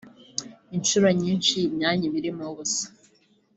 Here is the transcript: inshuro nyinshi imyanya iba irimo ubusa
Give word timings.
inshuro 0.77 1.07
nyinshi 1.21 1.55
imyanya 1.69 2.03
iba 2.07 2.17
irimo 2.21 2.45
ubusa 2.51 2.85